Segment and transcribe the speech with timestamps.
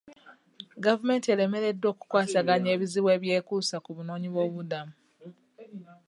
[0.85, 4.93] Gavumenti eremereddwa okukwasaganya ebizibu ebyekuusa ku banoonyiboobubudamu.